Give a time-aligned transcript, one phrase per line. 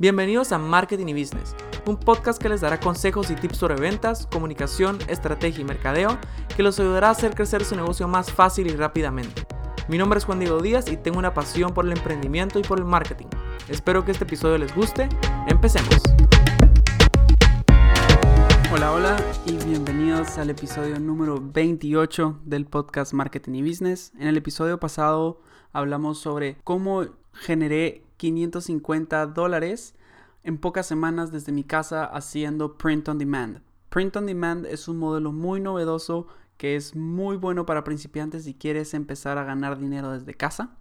[0.00, 4.26] Bienvenidos a Marketing y Business, un podcast que les dará consejos y tips sobre ventas,
[4.28, 6.16] comunicación, estrategia y mercadeo
[6.56, 9.46] que los ayudará a hacer crecer su negocio más fácil y rápidamente.
[9.90, 12.78] Mi nombre es Juan Diego Díaz y tengo una pasión por el emprendimiento y por
[12.78, 13.26] el marketing.
[13.68, 15.06] Espero que este episodio les guste.
[15.48, 16.00] Empecemos.
[18.72, 24.14] Hola, hola y bienvenidos al episodio número 28 del podcast Marketing y Business.
[24.18, 25.42] En el episodio pasado
[25.74, 29.94] hablamos sobre cómo generé 550 dólares
[30.42, 33.62] en pocas semanas desde mi casa haciendo print on demand.
[33.88, 38.54] Print on demand es un modelo muy novedoso que es muy bueno para principiantes si
[38.54, 40.76] quieres empezar a ganar dinero desde casa.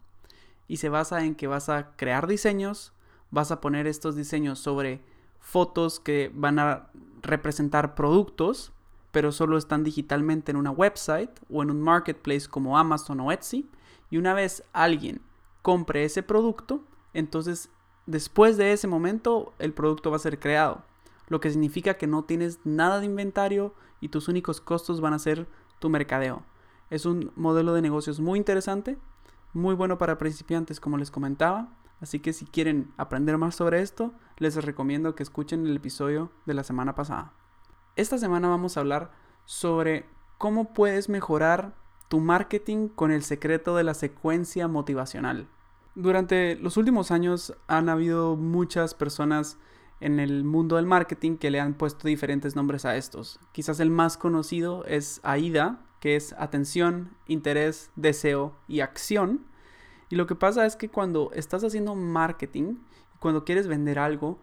[0.67, 2.93] Y se basa en que vas a crear diseños,
[3.31, 5.01] vas a poner estos diseños sobre
[5.39, 6.89] fotos que van a
[7.21, 8.73] representar productos,
[9.11, 13.69] pero solo están digitalmente en una website o en un marketplace como Amazon o Etsy.
[14.09, 15.21] Y una vez alguien
[15.61, 16.81] compre ese producto,
[17.13, 17.69] entonces
[18.05, 20.83] después de ese momento el producto va a ser creado.
[21.27, 25.19] Lo que significa que no tienes nada de inventario y tus únicos costos van a
[25.19, 25.47] ser
[25.79, 26.43] tu mercadeo.
[26.89, 28.97] Es un modelo de negocios muy interesante,
[29.53, 31.69] muy bueno para principiantes como les comentaba.
[32.01, 36.53] Así que si quieren aprender más sobre esto, les recomiendo que escuchen el episodio de
[36.53, 37.33] la semana pasada.
[37.95, 39.11] Esta semana vamos a hablar
[39.45, 40.05] sobre
[40.37, 41.75] cómo puedes mejorar
[42.09, 45.47] tu marketing con el secreto de la secuencia motivacional.
[45.95, 49.57] Durante los últimos años han habido muchas personas
[50.01, 53.39] en el mundo del marketing que le han puesto diferentes nombres a estos.
[53.51, 59.45] Quizás el más conocido es AIDA, que es atención, interés, deseo y acción.
[60.09, 62.75] Y lo que pasa es que cuando estás haciendo marketing,
[63.19, 64.39] cuando quieres vender algo,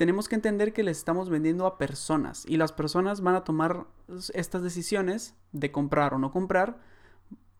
[0.00, 3.84] tenemos que entender que le estamos vendiendo a personas y las personas van a tomar
[4.32, 6.78] estas decisiones de comprar o no comprar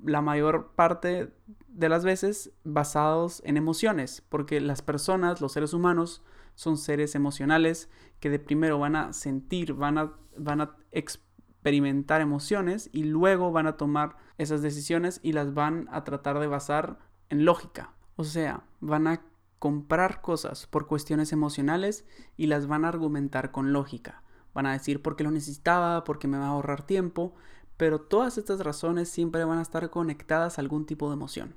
[0.02, 1.34] la mayor parte
[1.68, 6.24] de las veces basados en emociones, porque las personas, los seres humanos,
[6.54, 12.88] son seres emocionales que de primero van a sentir, van a, van a experimentar emociones
[12.90, 17.44] y luego van a tomar esas decisiones y las van a tratar de basar en
[17.44, 17.92] lógica.
[18.16, 19.20] O sea, van a
[19.60, 22.04] comprar cosas por cuestiones emocionales
[22.36, 24.22] y las van a argumentar con lógica.
[24.54, 27.34] Van a decir por qué lo necesitaba, porque me va a ahorrar tiempo,
[27.76, 31.54] pero todas estas razones siempre van a estar conectadas a algún tipo de emoción.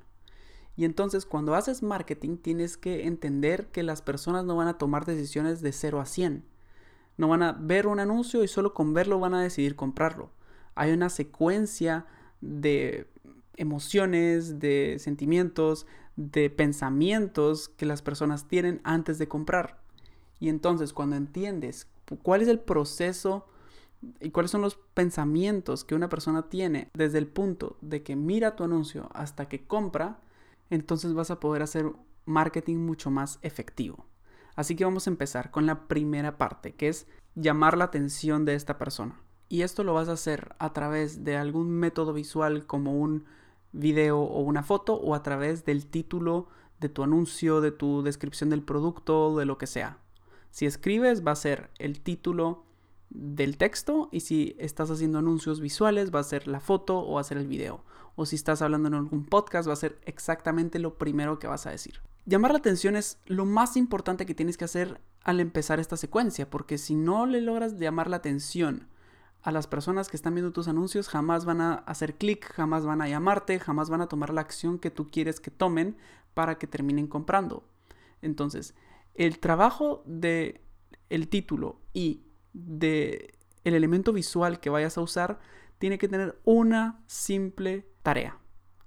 [0.76, 5.06] Y entonces cuando haces marketing tienes que entender que las personas no van a tomar
[5.06, 6.44] decisiones de 0 a 100.
[7.16, 10.30] No van a ver un anuncio y solo con verlo van a decidir comprarlo.
[10.74, 12.04] Hay una secuencia
[12.42, 13.08] de
[13.56, 19.80] emociones, de sentimientos, de pensamientos que las personas tienen antes de comprar.
[20.40, 21.88] Y entonces cuando entiendes
[22.22, 23.46] cuál es el proceso
[24.20, 28.56] y cuáles son los pensamientos que una persona tiene desde el punto de que mira
[28.56, 30.20] tu anuncio hasta que compra,
[30.70, 31.90] entonces vas a poder hacer
[32.26, 34.06] marketing mucho más efectivo.
[34.56, 38.54] Así que vamos a empezar con la primera parte, que es llamar la atención de
[38.54, 39.20] esta persona.
[39.48, 43.24] Y esto lo vas a hacer a través de algún método visual como un
[43.74, 46.48] video o una foto o a través del título
[46.80, 49.98] de tu anuncio, de tu descripción del producto, de lo que sea.
[50.50, 52.64] Si escribes va a ser el título
[53.10, 57.20] del texto y si estás haciendo anuncios visuales va a ser la foto o va
[57.20, 57.84] a ser el video.
[58.16, 61.66] O si estás hablando en algún podcast va a ser exactamente lo primero que vas
[61.66, 62.00] a decir.
[62.26, 66.48] Llamar la atención es lo más importante que tienes que hacer al empezar esta secuencia,
[66.48, 68.88] porque si no le logras llamar la atención
[69.44, 73.02] a las personas que están viendo tus anuncios, jamás van a hacer clic, jamás van
[73.02, 75.98] a llamarte, jamás van a tomar la acción que tú quieres que tomen
[76.32, 77.68] para que terminen comprando.
[78.22, 78.74] Entonces,
[79.14, 80.62] el trabajo de
[81.10, 83.34] el título y de
[83.64, 85.38] el elemento visual que vayas a usar
[85.78, 88.38] tiene que tener una simple tarea.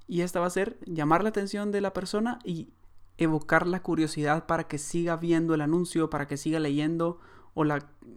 [0.07, 2.73] Y esta va a ser llamar la atención de la persona y
[3.19, 7.19] evocar la curiosidad para que siga viendo el anuncio, para que siga leyendo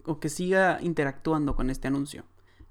[0.05, 2.23] o, que siga interactuando con este anuncio.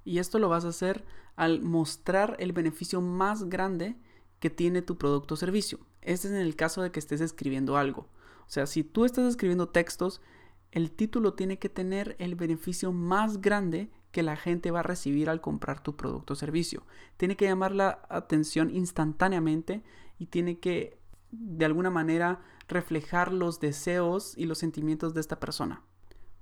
[0.04, 1.04] Y esto lo vas a hacer
[1.36, 3.96] al mostrar el beneficio más grande
[4.38, 5.80] que tiene tu producto o servicio.
[6.00, 8.02] Este es en el caso de que estés escribiendo algo.
[8.02, 10.22] O sea, si tú estás escribiendo textos,
[10.70, 15.28] el título tiene que tener el beneficio más grande que la gente va a recibir
[15.28, 16.84] al comprar tu producto o servicio.
[17.16, 19.82] Tiene que llamar la atención instantáneamente
[20.18, 20.98] y tiene que
[21.30, 25.82] de alguna manera reflejar los deseos y los sentimientos de esta persona.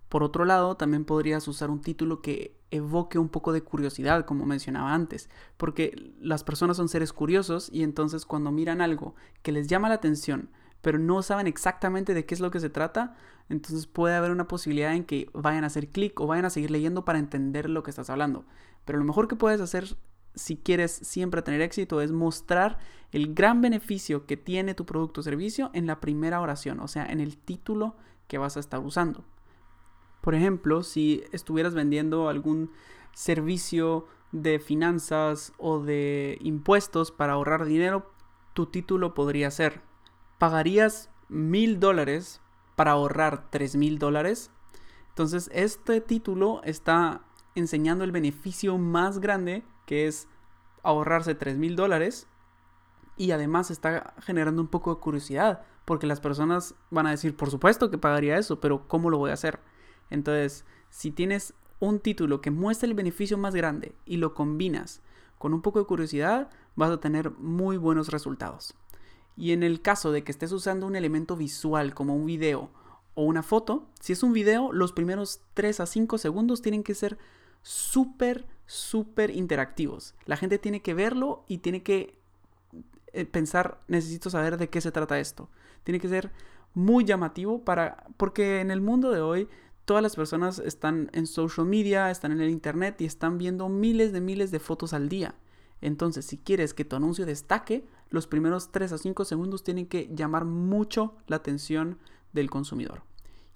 [0.09, 4.47] Por otro lado, también podrías usar un título que evoque un poco de curiosidad, como
[4.47, 9.69] mencionaba antes, porque las personas son seres curiosos y entonces cuando miran algo que les
[9.69, 10.51] llama la atención,
[10.81, 13.17] pero no saben exactamente de qué es lo que se trata,
[13.49, 16.71] entonces puede haber una posibilidad en que vayan a hacer clic o vayan a seguir
[16.71, 18.45] leyendo para entender lo que estás hablando.
[18.85, 19.97] Pero lo mejor que puedes hacer
[20.35, 22.79] si quieres siempre tener éxito es mostrar
[23.13, 27.07] el gran beneficio que tiene tu producto o servicio en la primera oración, o sea,
[27.07, 27.97] en el título
[28.29, 29.25] que vas a estar usando.
[30.29, 32.71] Por ejemplo, si estuvieras vendiendo algún
[33.15, 38.13] servicio de finanzas o de impuestos para ahorrar dinero,
[38.53, 39.81] tu título podría ser,
[40.37, 42.43] ¿pagarías mil dólares
[42.77, 44.51] para ahorrar tres mil dólares?
[45.09, 47.23] Entonces, este título está
[47.55, 50.29] enseñando el beneficio más grande que es
[50.83, 52.27] ahorrarse tres mil dólares
[53.17, 57.51] y además está generando un poco de curiosidad porque las personas van a decir, por
[57.51, 59.61] supuesto que pagaría eso, pero ¿cómo lo voy a hacer?
[60.11, 65.01] Entonces, si tienes un título que muestra el beneficio más grande y lo combinas
[65.39, 68.75] con un poco de curiosidad, vas a tener muy buenos resultados.
[69.37, 72.71] Y en el caso de que estés usando un elemento visual como un video
[73.15, 76.95] o una foto, si es un video, los primeros 3 a 5 segundos tienen que
[76.95, 77.19] ser
[77.63, 80.15] súper, súper interactivos.
[80.27, 82.19] La gente tiene que verlo y tiene que
[83.13, 85.49] eh, pensar, necesito saber de qué se trata esto.
[85.85, 86.33] Tiene que ser
[86.75, 89.49] muy llamativo para, porque en el mundo de hoy
[89.89, 94.13] todas las personas están en social media, están en el internet y están viendo miles
[94.13, 95.35] de miles de fotos al día.
[95.81, 100.11] Entonces, si quieres que tu anuncio destaque, los primeros 3 a 5 segundos tienen que
[100.15, 101.97] llamar mucho la atención
[102.35, 103.01] del consumidor.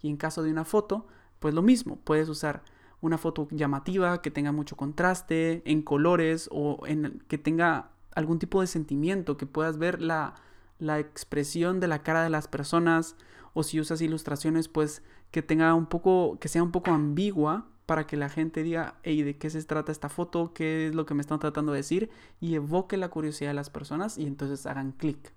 [0.01, 1.07] Y en caso de una foto,
[1.39, 2.63] pues lo mismo, puedes usar
[3.03, 8.63] una foto llamativa que tenga mucho contraste, en colores o en que tenga algún tipo
[8.63, 10.37] de sentimiento, que puedas ver la,
[10.79, 13.17] la expresión de la cara de las personas
[13.53, 15.03] o si usas ilustraciones pues
[15.33, 19.23] que tenga un poco, que sea un poco ambigua para que la gente diga, hey,
[19.23, 20.53] ¿de qué se trata esta foto?
[20.55, 22.11] ¿Qué es lo que me están tratando de decir?
[22.39, 25.33] Y evoque la curiosidad de las personas y entonces hagan clic.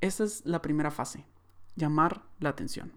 [0.00, 1.26] Esa es la primera fase,
[1.76, 2.92] llamar la atención.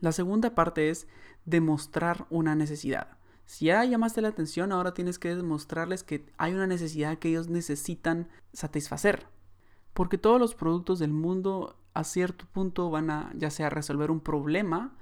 [0.00, 1.06] La segunda parte es
[1.44, 3.08] demostrar una necesidad.
[3.44, 7.48] Si ya llamaste la atención, ahora tienes que demostrarles que hay una necesidad que ellos
[7.48, 9.26] necesitan satisfacer.
[9.92, 14.20] Porque todos los productos del mundo a cierto punto van a ya sea resolver un
[14.20, 14.96] problema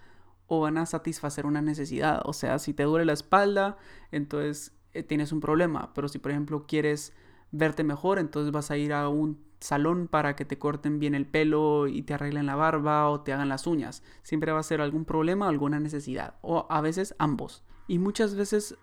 [0.49, 2.23] o van a satisfacer una necesidad.
[2.25, 3.77] O sea, si te duele la espalda,
[4.11, 5.93] entonces eh, tienes un problema.
[5.95, 7.12] Pero si por ejemplo quieres
[7.53, 11.27] verte mejor, entonces vas a ir a un salón para que te corten bien el
[11.27, 14.03] pelo y te arreglen la barba o te hagan las uñas.
[14.23, 16.35] Siempre va a ser algún problema o alguna necesidad.
[16.41, 17.62] O a veces ambos.
[17.87, 18.77] Y muchas veces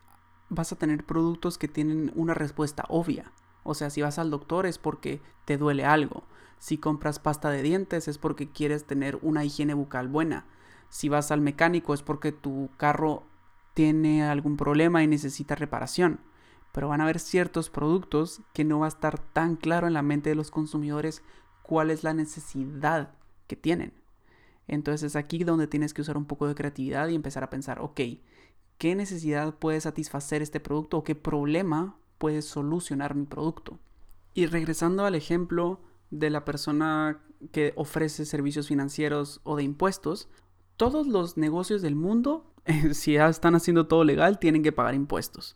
[0.50, 3.32] vas a tener productos que tienen una respuesta obvia.
[3.64, 6.24] O sea, si vas al doctor es porque te duele algo.
[6.60, 10.46] Si compras pasta de dientes es porque quieres tener una higiene bucal buena.
[10.90, 13.24] Si vas al mecánico es porque tu carro
[13.74, 16.22] tiene algún problema y necesita reparación.
[16.72, 20.02] Pero van a haber ciertos productos que no va a estar tan claro en la
[20.02, 21.22] mente de los consumidores
[21.62, 23.14] cuál es la necesidad
[23.48, 23.94] que tienen.
[24.68, 27.80] Entonces es aquí donde tienes que usar un poco de creatividad y empezar a pensar,
[27.80, 28.02] ok,
[28.78, 33.80] ¿qué necesidad puede satisfacer este producto o qué problema puede solucionar mi producto?
[34.34, 37.22] Y regresando al ejemplo de la persona
[37.52, 40.30] que ofrece servicios financieros o de impuestos,
[40.78, 42.52] todos los negocios del mundo,
[42.94, 45.56] si ya están haciendo todo legal, tienen que pagar impuestos.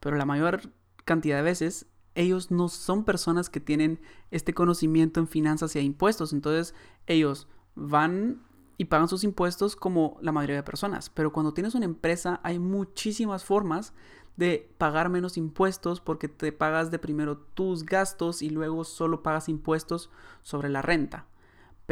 [0.00, 0.72] Pero la mayor
[1.04, 4.00] cantidad de veces, ellos no son personas que tienen
[4.30, 6.32] este conocimiento en finanzas y impuestos.
[6.32, 6.74] Entonces,
[7.06, 8.42] ellos van
[8.76, 11.10] y pagan sus impuestos como la mayoría de personas.
[11.10, 13.92] Pero cuando tienes una empresa, hay muchísimas formas
[14.36, 19.48] de pagar menos impuestos porque te pagas de primero tus gastos y luego solo pagas
[19.48, 20.10] impuestos
[20.42, 21.26] sobre la renta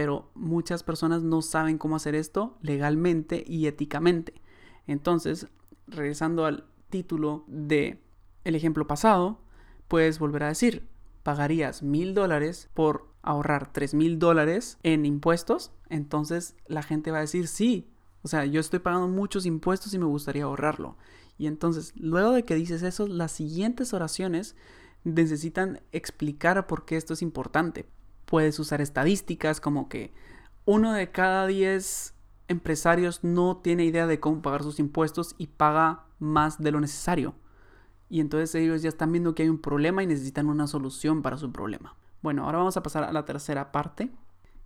[0.01, 4.33] pero muchas personas no saben cómo hacer esto legalmente y éticamente.
[4.87, 5.49] Entonces,
[5.87, 8.03] regresando al título de
[8.45, 9.43] el ejemplo pasado,
[9.89, 10.89] puedes volver a decir,
[11.23, 17.29] pagarías mil dólares por ahorrar tres mil dólares en impuestos, entonces la gente va a
[17.29, 17.93] decir sí.
[18.23, 20.97] O sea, yo estoy pagando muchos impuestos y me gustaría ahorrarlo.
[21.37, 24.57] Y entonces, luego de que dices eso, las siguientes oraciones
[25.05, 27.85] necesitan explicar por qué esto es importante
[28.31, 30.15] puedes usar estadísticas como que
[30.65, 32.15] uno de cada diez
[32.49, 37.35] empresarios no tiene idea de cómo pagar sus impuestos y paga más de lo necesario.
[38.09, 41.39] Y entonces ellos ya están viendo que hay un problema y necesitan una solución para
[41.39, 41.97] su problema.
[42.23, 44.11] Bueno, ahora vamos a pasar a la tercera parte.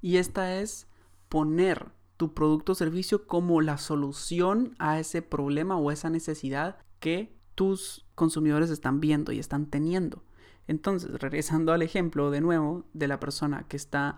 [0.02, 0.87] Y esta es
[1.28, 7.35] poner tu producto o servicio como la solución a ese problema o esa necesidad que
[7.54, 10.23] tus consumidores están viendo y están teniendo.
[10.66, 14.16] Entonces, regresando al ejemplo de nuevo de la persona que está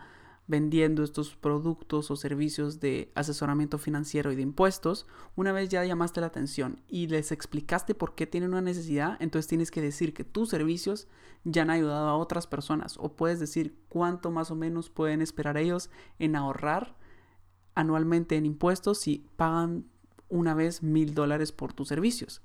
[0.49, 6.21] vendiendo estos productos o servicios de asesoramiento financiero y de impuestos, una vez ya llamaste
[6.21, 10.25] la atención y les explicaste por qué tienen una necesidad, entonces tienes que decir que
[10.25, 11.09] tus servicios
[11.45, 15.57] ya han ayudado a otras personas o puedes decir cuánto más o menos pueden esperar
[15.57, 16.97] ellos en ahorrar
[17.75, 19.87] anualmente en impuestos si pagan
[20.29, 22.43] una vez mil dólares por tus servicios.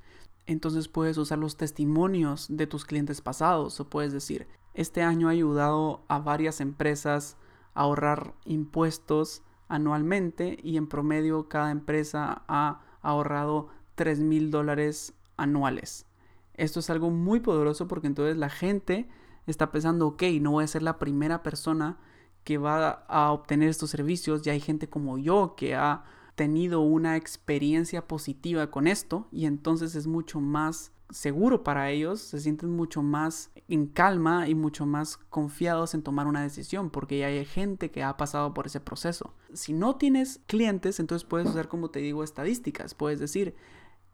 [0.52, 5.32] Entonces puedes usar los testimonios de tus clientes pasados o puedes decir, este año ha
[5.32, 7.38] ayudado a varias empresas
[7.74, 16.06] a ahorrar impuestos anualmente y en promedio cada empresa ha ahorrado 3 mil dólares anuales.
[16.54, 19.08] Esto es algo muy poderoso porque entonces la gente
[19.48, 21.98] está pensando, ok, no voy a ser la primera persona
[22.44, 26.04] que va a obtener estos servicios, ya hay gente como yo que ha
[26.36, 32.40] tenido una experiencia positiva con esto y entonces es mucho más seguro para ellos, se
[32.40, 37.28] sienten mucho más en calma y mucho más confiados en tomar una decisión porque ya
[37.28, 39.34] hay gente que ha pasado por ese proceso.
[39.54, 42.94] Si no tienes clientes, entonces puedes usar, como te digo, estadísticas.
[42.94, 43.56] Puedes decir,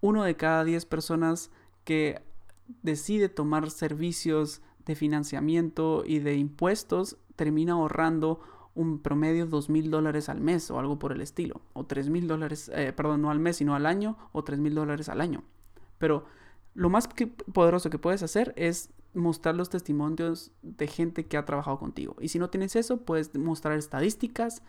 [0.01, 1.51] uno de cada 10 personas
[1.83, 2.21] que
[2.81, 8.41] decide tomar servicios de financiamiento y de impuestos termina ahorrando
[8.77, 11.61] un promedio de 2 mil dólares al mes o algo por el estilo.
[11.73, 14.75] O 3 mil dólares, eh, perdón, no al mes, sino al año, o 3 mil
[14.75, 15.43] dólares al año.
[15.97, 16.25] Pero
[16.75, 17.09] lo más
[17.53, 22.15] poderoso que puedes hacer es mostrar los testimonios de gente que ha trabajado contigo.
[22.21, 24.61] Y si no tienes eso, puedes mostrar estadísticas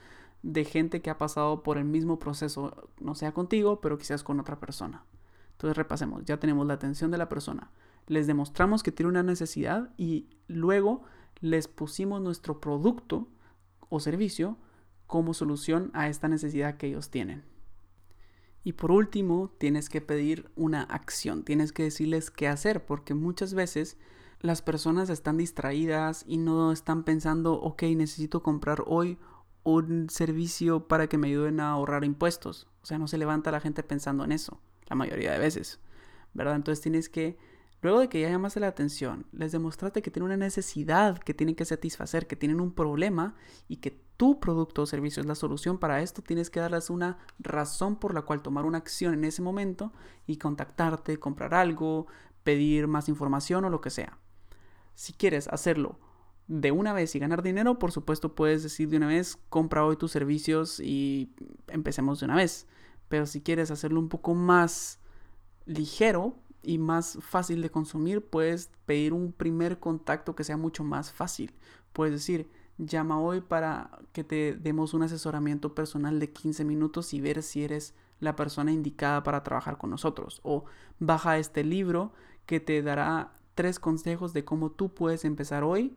[0.42, 4.40] de gente que ha pasado por el mismo proceso, no sea contigo, pero quizás con
[4.40, 5.04] otra persona.
[5.52, 7.70] Entonces repasemos, ya tenemos la atención de la persona,
[8.06, 11.02] les demostramos que tiene una necesidad y luego
[11.40, 13.28] les pusimos nuestro producto
[13.88, 14.56] o servicio
[15.06, 17.44] como solución a esta necesidad que ellos tienen.
[18.64, 23.54] Y por último, tienes que pedir una acción, tienes que decirles qué hacer, porque muchas
[23.54, 23.96] veces
[24.40, 29.18] las personas están distraídas y no están pensando, ok, necesito comprar hoy
[29.64, 32.68] un servicio para que me ayuden a ahorrar impuestos.
[32.82, 35.80] O sea, no se levanta la gente pensando en eso, la mayoría de veces,
[36.34, 36.56] ¿verdad?
[36.56, 37.38] Entonces tienes que
[37.80, 41.54] Luego de que ya llamaste la atención, les demostraste que tienen una necesidad que tienen
[41.54, 43.36] que satisfacer, que tienen un problema
[43.68, 47.18] y que tu producto o servicio es la solución para esto, tienes que darles una
[47.38, 49.92] razón por la cual tomar una acción en ese momento
[50.26, 52.08] y contactarte, comprar algo,
[52.42, 54.18] pedir más información o lo que sea.
[54.96, 56.00] Si quieres hacerlo
[56.48, 59.96] de una vez y ganar dinero, por supuesto puedes decir de una vez, compra hoy
[59.96, 61.32] tus servicios y
[61.68, 62.66] empecemos de una vez.
[63.08, 64.98] Pero si quieres hacerlo un poco más
[65.64, 71.12] ligero, y más fácil de consumir, puedes pedir un primer contacto que sea mucho más
[71.12, 71.54] fácil.
[71.92, 77.20] Puedes decir, llama hoy para que te demos un asesoramiento personal de 15 minutos y
[77.20, 80.40] ver si eres la persona indicada para trabajar con nosotros.
[80.42, 80.64] O
[80.98, 82.12] baja este libro
[82.46, 85.96] que te dará tres consejos de cómo tú puedes empezar hoy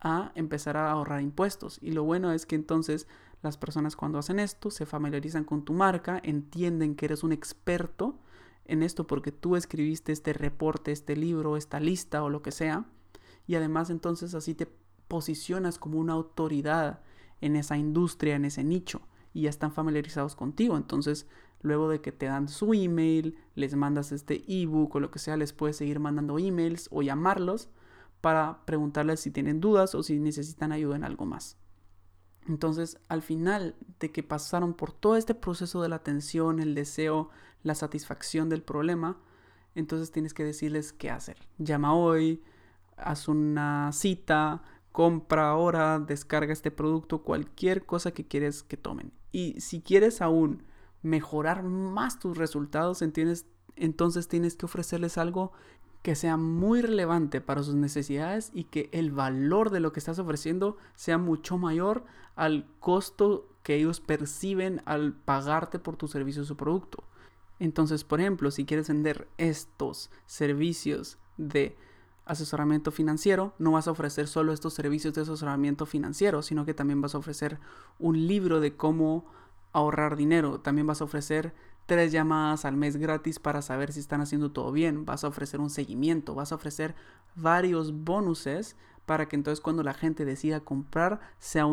[0.00, 1.78] a empezar a ahorrar impuestos.
[1.80, 3.06] Y lo bueno es que entonces
[3.42, 8.18] las personas cuando hacen esto se familiarizan con tu marca, entienden que eres un experto
[8.68, 12.86] en esto porque tú escribiste este reporte, este libro, esta lista o lo que sea.
[13.46, 14.68] Y además entonces así te
[15.08, 17.00] posicionas como una autoridad
[17.40, 19.02] en esa industria, en ese nicho.
[19.32, 20.76] Y ya están familiarizados contigo.
[20.76, 21.26] Entonces,
[21.60, 25.36] luego de que te dan su email, les mandas este ebook o lo que sea,
[25.36, 27.68] les puedes seguir mandando emails o llamarlos
[28.20, 31.58] para preguntarles si tienen dudas o si necesitan ayuda en algo más.
[32.48, 37.30] Entonces, al final de que pasaron por todo este proceso de la atención, el deseo,
[37.66, 39.18] la satisfacción del problema,
[39.74, 41.36] entonces tienes que decirles qué hacer.
[41.58, 42.42] Llama hoy,
[42.96, 49.12] haz una cita, compra ahora, descarga este producto, cualquier cosa que quieres que tomen.
[49.32, 50.62] Y si quieres aún
[51.02, 55.52] mejorar más tus resultados, entonces tienes que ofrecerles algo
[56.02, 60.20] que sea muy relevante para sus necesidades y que el valor de lo que estás
[60.20, 62.04] ofreciendo sea mucho mayor
[62.36, 67.02] al costo que ellos perciben al pagarte por tu servicio o su producto.
[67.58, 71.76] Entonces, por ejemplo, si quieres vender estos servicios de
[72.24, 77.00] asesoramiento financiero, no vas a ofrecer solo estos servicios de asesoramiento financiero, sino que también
[77.00, 77.58] vas a ofrecer
[77.98, 79.24] un libro de cómo
[79.72, 80.60] ahorrar dinero.
[80.60, 81.54] También vas a ofrecer
[81.86, 85.04] tres llamadas al mes gratis para saber si están haciendo todo bien.
[85.06, 86.94] Vas a ofrecer un seguimiento, vas a ofrecer
[87.36, 91.66] varios bonuses para que entonces cuando la gente decida comprar sea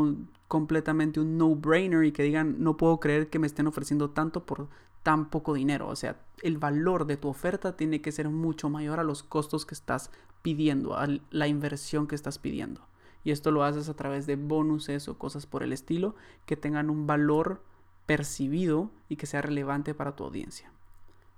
[0.48, 4.70] completamente un no-brainer y que digan no puedo creer que me estén ofreciendo tanto por
[5.04, 5.88] tan poco dinero.
[5.88, 9.66] O sea, el valor de tu oferta tiene que ser mucho mayor a los costos
[9.66, 10.10] que estás
[10.42, 12.82] pidiendo, a la inversión que estás pidiendo.
[13.24, 16.90] Y esto lo haces a través de bonuses o cosas por el estilo que tengan
[16.90, 17.62] un valor
[18.06, 20.72] percibido y que sea relevante para tu audiencia.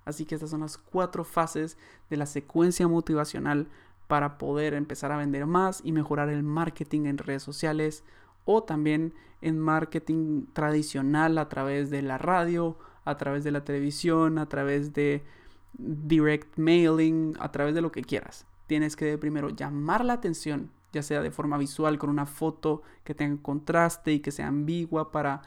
[0.03, 1.77] Así que estas son las cuatro fases
[2.09, 3.67] de la secuencia motivacional
[4.07, 8.03] para poder empezar a vender más y mejorar el marketing en redes sociales
[8.45, 14.37] o también en marketing tradicional a través de la radio, a través de la televisión,
[14.37, 15.23] a través de
[15.77, 18.45] direct mailing, a través de lo que quieras.
[18.67, 23.13] Tienes que primero llamar la atención, ya sea de forma visual con una foto que
[23.13, 25.43] tenga contraste y que sea ambigua para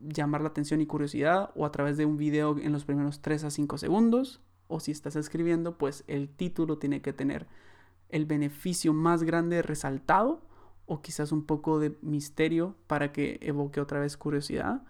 [0.00, 3.44] llamar la atención y curiosidad o a través de un video en los primeros 3
[3.44, 7.46] a 5 segundos o si estás escribiendo pues el título tiene que tener
[8.08, 10.40] el beneficio más grande resaltado
[10.86, 14.82] o quizás un poco de misterio para que evoque otra vez curiosidad.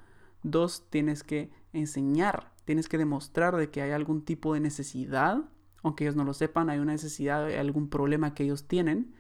[0.43, 5.43] Dos, tienes que enseñar, tienes que demostrar de que hay algún tipo de necesidad,
[5.83, 9.15] aunque ellos no lo sepan, hay una necesidad, hay algún problema que ellos tienen.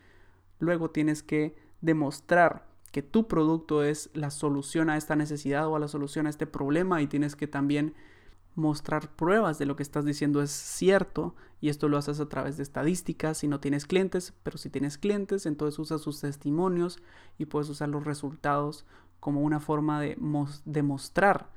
[0.58, 5.80] Luego tienes que demostrar que tu producto es la solución a esta necesidad o a
[5.80, 7.94] la solución a este problema y tienes que también
[8.54, 12.56] mostrar pruebas de lo que estás diciendo es cierto y esto lo haces a través
[12.56, 17.02] de estadísticas si no tienes clientes, pero si tienes clientes entonces usas sus testimonios
[17.36, 18.86] y puedes usar los resultados
[19.18, 20.16] como una forma de
[20.64, 21.50] demostrar